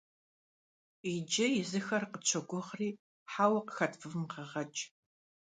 Иджы 1.13 1.45
езыхэр 1.61 2.03
къытщогугъри, 2.11 2.89
«хьэуэ» 3.31 3.59
къыхэдвмыгъэгъэкӀ. 3.65 4.81